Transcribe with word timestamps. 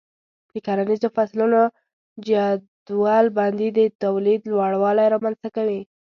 د 0.51 0.53
کرنیزو 0.65 1.07
فصلونو 1.15 1.61
جدول 2.27 3.25
بندي 3.37 3.69
د 3.73 3.79
تولید 4.03 4.41
لوړوالی 4.51 5.07
رامنځته 5.13 5.49
کوي. 5.55 5.81